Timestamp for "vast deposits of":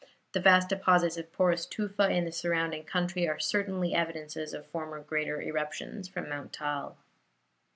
0.39-1.31